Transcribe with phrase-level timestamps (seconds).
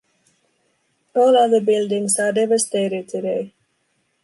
[1.15, 3.53] All other buildings are devastated today.